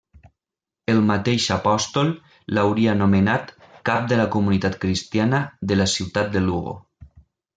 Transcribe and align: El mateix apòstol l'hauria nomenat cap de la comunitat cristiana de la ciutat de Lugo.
El 0.93 1.01
mateix 1.09 1.43
apòstol 1.55 2.09
l'hauria 2.57 2.95
nomenat 3.03 3.53
cap 3.89 4.09
de 4.13 4.19
la 4.21 4.27
comunitat 4.37 4.79
cristiana 4.85 5.45
de 5.73 5.81
la 5.81 5.89
ciutat 5.95 6.35
de 6.37 6.45
Lugo. 6.47 6.75